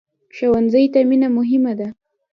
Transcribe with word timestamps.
ښوونځی 0.35 0.85
ته 0.93 0.99
مینه 1.09 1.27
مهمه 1.37 1.73
ده 1.79 1.87